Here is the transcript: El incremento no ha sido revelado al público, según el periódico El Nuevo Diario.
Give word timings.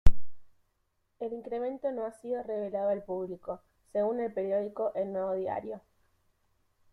El 1.19 1.31
incremento 1.31 1.91
no 1.91 2.07
ha 2.07 2.11
sido 2.11 2.41
revelado 2.41 2.89
al 2.89 3.03
público, 3.03 3.61
según 3.91 4.19
el 4.19 4.33
periódico 4.33 4.91
El 4.95 5.13
Nuevo 5.13 5.33
Diario. 5.35 5.79